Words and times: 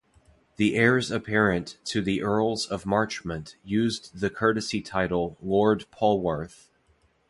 The 0.55 0.75
heirs 0.77 1.11
apparent 1.11 1.77
to 1.85 2.01
the 2.01 2.23
Earls 2.23 2.65
of 2.65 2.87
Marchmont 2.87 3.55
used 3.63 4.19
the 4.19 4.31
courtesy 4.31 4.81
title 4.81 5.37
Lord 5.39 5.85
Polwarth. 5.91 6.69